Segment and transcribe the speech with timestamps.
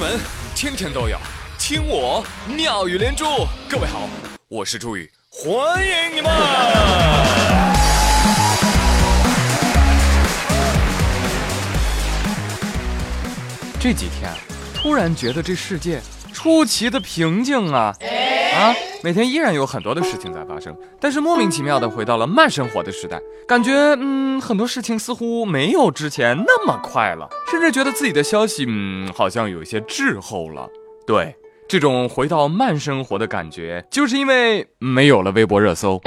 [0.00, 0.18] 闻
[0.54, 1.18] 天天都有，
[1.58, 3.46] 听我妙语连珠。
[3.68, 4.08] 各位好，
[4.48, 6.30] 我是朱宇，欢迎你们。
[13.78, 14.32] 这几天
[14.74, 16.00] 突然觉得这世界
[16.32, 17.94] 出奇的平静啊
[18.54, 18.74] 啊！
[19.02, 30.68] 每天依然有很多的事情在发生，但是莫名其妙的回到了慢生活的时代，感觉嗯很多事情似乎没有之前那么快了，甚至觉得自己的消息嗯好像有一些滞后了。
[31.06, 31.34] 对，
[31.68, 36.00] 这种回到慢生活的感觉，就是因为没有了微博热搜。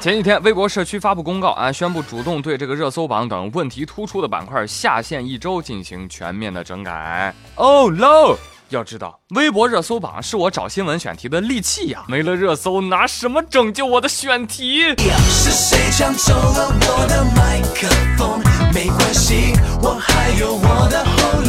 [0.00, 7.34] 前几天，微博社区发布公告啊，宣布主动对这个热搜榜等问题突出的板块下线一周，进行全面的整改。
[7.56, 8.34] Oh no！
[8.70, 14.96] 要知道，微博热搜榜是我找新闻选题的利器呀，没了热搜，拿什么拯救我的选题？
[15.28, 17.86] 是谁抢走了我的麦克
[18.16, 18.40] 风？
[18.72, 19.52] 没关系，
[19.82, 21.40] 我还有我的喉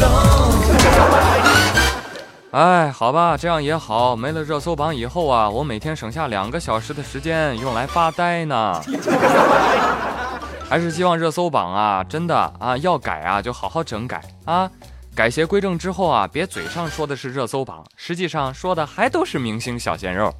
[1.78, 1.81] 咙。
[2.52, 8.78] 哎，好吧，这样也好，没了热搜榜以后啊，我每天省下两个小时的时间用来发呆呢。
[10.68, 14.70] 还是希望热搜榜啊，真的啊，要改啊，就好好整改啊。
[15.14, 20.30] 改邪归正之后啊，别嘴上说的是热搜榜，实际上说的还都是明星小鲜肉。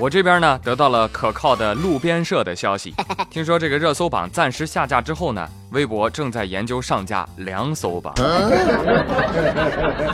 [0.00, 2.94] 我这边呢得到了可靠的路边社的消息，
[3.30, 8.14] 听说这个热搜榜暂时下架之后呢，微博正在研究上架凉搜榜。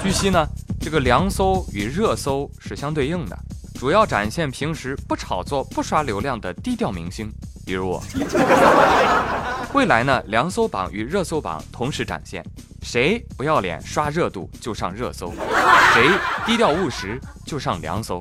[0.03, 0.45] 据悉呢，
[0.81, 3.39] 这个凉搜与热搜是相对应的，
[3.79, 7.31] 主要展现平时不炒作、不刷流量的低调明星，
[7.65, 8.03] 比如我。
[9.73, 12.45] 未来呢，凉搜榜与热搜榜同时展现。
[12.83, 15.33] 谁不要脸刷热度就上热搜，
[15.95, 16.09] 谁
[16.45, 18.21] 低调务实就上凉搜。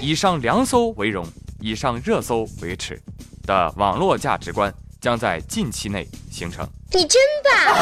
[0.00, 1.26] 以上凉搜为荣，
[1.60, 3.00] 以上热搜为耻
[3.46, 6.66] 的网络价值观将在近期内形成。
[6.92, 7.76] 你真棒！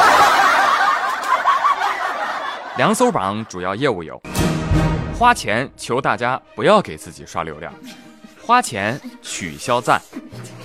[2.77, 4.19] 凉搜榜主要业务有：
[5.17, 7.71] 花钱求大家不要给自己刷流量，
[8.41, 10.01] 花钱取消赞，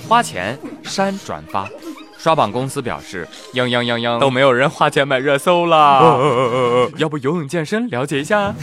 [0.08, 1.68] 花钱删转发。
[2.16, 6.88] 刷榜公司表示，嘤嘤嘤嘤，都没有人花钱买热搜了。
[6.96, 8.54] 要不游泳健身了解一下？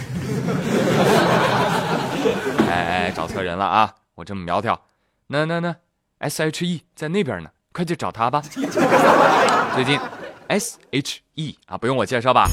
[3.11, 3.93] 找错人了啊！
[4.15, 4.79] 我这么苗条，
[5.27, 5.75] 那那那
[6.19, 8.41] ，S H E 在那边呢，快去找他吧。
[9.73, 9.99] 最近
[10.47, 12.49] ，S H E 啊，不用我介绍吧？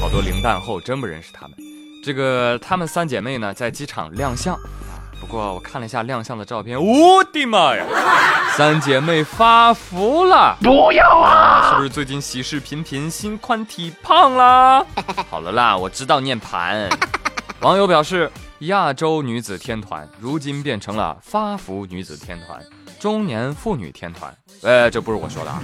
[0.00, 1.56] 好多零蛋后真不认识他们。
[2.04, 4.58] 这个他们三姐妹呢，在机场亮相。
[5.20, 7.86] 不过我看了一下亮相的照片，我的妈呀，
[8.58, 10.56] 三姐妹发福了！
[10.60, 11.70] 不要啊！
[11.70, 14.84] 是不是最近喜事频频，心宽体胖啦？
[15.30, 16.90] 好了啦，我知道念盘。
[17.60, 18.30] 网友表示，
[18.66, 22.64] 亚洲女子天团如今变成了发福女子天团、
[22.98, 24.34] 中年妇女天团。
[24.62, 25.60] 呃，这不是我说的啊！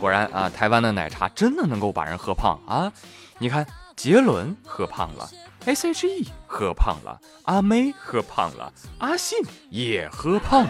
[0.00, 2.90] 果然啊，台湾的奶茶真的能够把人喝胖啊！
[3.38, 5.28] 你看，杰伦喝胖了。
[5.64, 9.38] S H E 喝胖了，阿妹喝胖了，阿信
[9.68, 10.68] 也喝胖了。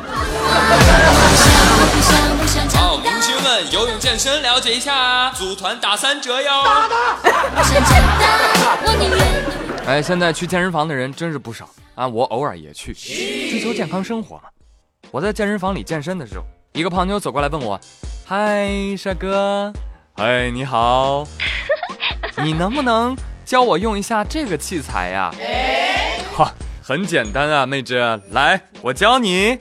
[2.75, 6.51] 好，明星们游泳健身了解一下啊，组团打三折哟。
[9.87, 14.43] 哎，现在去健身房的人真是不少啊，我偶尔也去，追求健康生活嘛。
[15.13, 17.81] 我在健身房里健身的时候，一个胖妞走过来问我
[18.27, 19.73] ：“嗨，帅哥，
[20.17, 21.25] 嗨，你好，
[22.43, 23.17] 你能不能？”
[23.47, 25.33] 教我用一下这个器材呀！
[26.35, 29.57] 哈，很简单啊，妹子，来，我教你。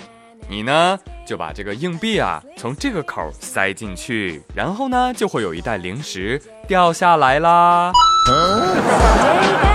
[0.49, 7.91] 你呢，就把这个硬币啊从这个口塞进去，然后呢，就会有一袋零食掉下来啦。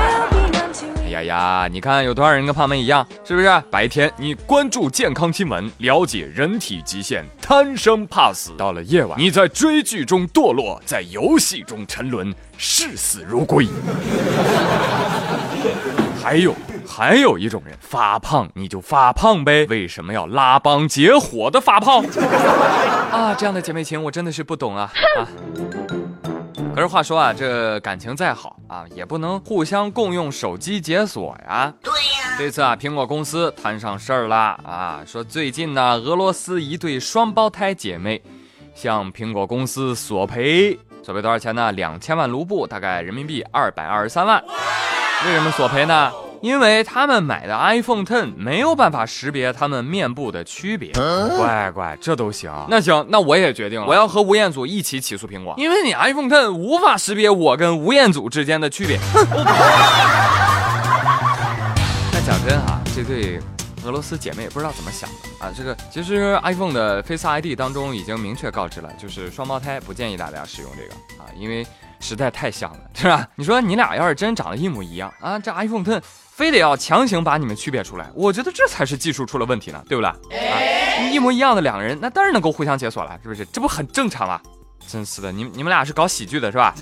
[1.24, 1.68] 呀呀！
[1.70, 3.62] 你看有多少人跟胖妹一样，是不是？
[3.70, 13.66] 白天你关注健康新闻，了解人体极限，贪生怕死；到了夜晚，你在追剧中堕落，在游戏中沉沦，视死如归。
[16.22, 16.54] 还有
[16.86, 22.04] 还有一种人，发胖你就发胖呗，为什么要拉帮结伙的发胖？
[23.10, 25.26] 啊，这样的姐妹情我真的是不懂啊啊！
[26.72, 31.72] 可是话说啊，这感情再好啊，也不能互相共用手机解锁呀。
[31.82, 32.36] 对呀。
[32.38, 38.22] 这次啊，苹果公司摊上事儿了啊，说最近呢，俄罗斯一对双胞胎姐妹
[38.74, 41.72] 向苹果公司索赔，索赔多少钱呢？
[41.72, 44.42] 两千万卢布，大概人民币二百二十三万。
[45.26, 46.10] 为什么索赔呢？
[46.40, 50.90] 因为他们买的 iPhone Ten 没有办法识别他们面部的区别，
[51.36, 52.50] 乖乖，这都行。
[52.68, 58.98] 那行，那我也决定了，我要和吴彦祖一起起诉苹果，因为你 iPhone Ten 无法识别我跟吴彦祖之间的区别。
[62.12, 63.38] 那讲真啊，这对
[63.84, 65.52] 俄罗斯姐妹也不知道怎么想的啊。
[65.54, 71.66] 这个其实 iPhone 的 Face ID 当中已经明确告知了，就是双胞胎不建议大家使用这个啊，因为
[72.00, 73.28] 实在太像了， 是吧？
[73.36, 80.08] 你说你俩要是真长得一模一样啊，这 iPhone Ten 非得要强行把你们区别出来，我觉得这才是技术出了问题呢，对不对？
[80.08, 83.44] 啊，一模一样的两个人，那当然能够互相解锁了，是不是？
[83.46, 84.40] 这不很正常吗？
[84.88, 86.74] 真是的，你你们俩是搞喜剧的是吧？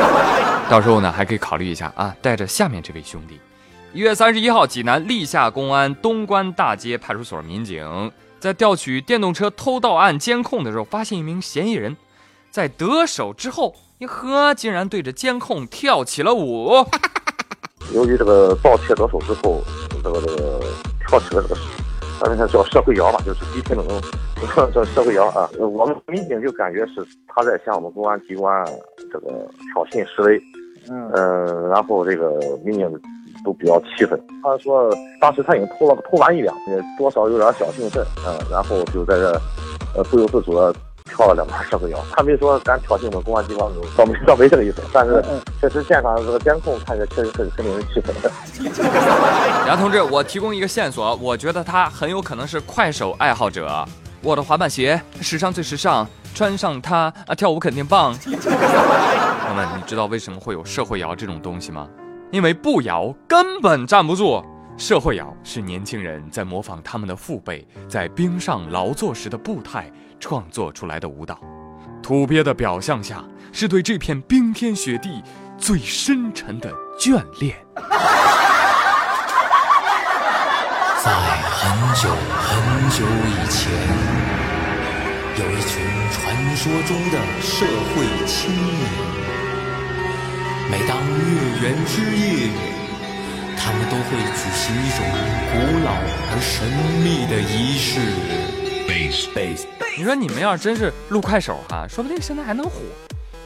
[0.70, 3.38] 到时候呢，还可以考虑一下啊，带着下面这位兄弟。
[3.92, 8.10] 一月三十一号，济南历下公安东关大街派出所民警
[8.40, 11.94] 在调取电动车偷盗案监控的时候，发现一名嫌疑人，
[12.52, 16.84] 在得手之后，一呵，竟然对着监控跳起了舞。
[17.94, 19.62] 由于这个盗窃得手之后，
[20.04, 20.60] 这个这个
[21.08, 21.56] 跳起了这个。
[22.20, 25.48] 咱们叫社会摇嘛，就是低频那种叫社会摇啊。
[25.58, 28.64] 我们民警就感觉是他在向我们公安机关
[29.10, 29.28] 这个
[29.72, 30.40] 挑衅示威，
[30.90, 32.86] 嗯，然后这个民警
[33.44, 34.22] 都比较气愤。
[34.42, 36.54] 他说当时他已经偷了偷完一辆，
[36.98, 39.32] 多少有点小兴奋，嗯，然后就在这
[39.96, 40.72] 呃不由自主的。
[41.14, 44.82] 跳了两段社会摇，他没说敢挑衅我们公安机关，倒没倒没这个意思。
[44.92, 45.22] 但是
[45.60, 48.30] 确实现场这个监控看着确实很很令人气愤的。
[49.68, 53.84] 杨同志，我提供一个线索，我觉得他很有可能是快手爱好者。
[54.22, 58.14] 我的滑板鞋，史上最时尚，穿上它啊跳舞肯定棒。
[58.24, 58.32] 朋
[59.50, 61.88] 友们，你知道为什么会有社会摇这种东西吗？
[62.30, 64.42] 因为不摇根本站不住。
[64.76, 69.90] 社会摇是年轻人在模仿他们的父辈在冰上劳作时的步态。
[70.24, 71.36] 创作出来的舞蹈，
[72.00, 75.20] 土鳖的表象下是对这片冰天雪地
[75.58, 77.56] 最深沉的眷恋。
[81.02, 82.08] 在很久
[82.38, 83.72] 很久以前，
[85.40, 85.82] 有一群
[86.12, 88.86] 传说中的社会青年。
[90.70, 91.18] 每当月
[91.62, 92.48] 圆之夜，
[93.64, 95.06] 他们都会举行一种
[95.52, 95.54] 古
[95.84, 95.92] 老
[96.32, 96.66] 而神
[97.00, 98.00] 秘的仪式。
[99.96, 102.72] 你说你们要是真是录快手哈，说不定现在还能火，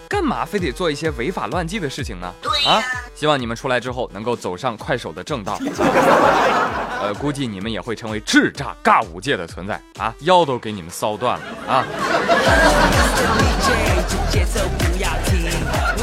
[0.08, 2.32] 干嘛非得做一些违法乱纪的事情呢？
[2.66, 2.80] 啊，
[3.14, 5.58] 希望你们出来之后能够走上快手的正道。
[7.02, 11.84] 呃，估计你们也会成为叱咤尬舞界的存在啊，腰都给你们骚断了啊。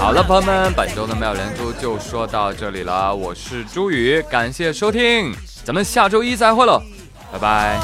[0.04, 5.34] 好了，朋友们，本周的妙连珠就说到这里了，我是朱宇，感谢收听，
[5.64, 6.84] 咱们下周一再会喽，
[7.32, 7.80] 拜拜。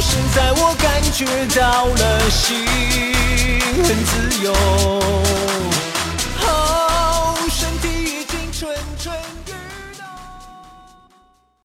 [0.00, 1.26] 现在我感觉
[1.60, 2.64] 到了心
[3.84, 5.49] 很自由。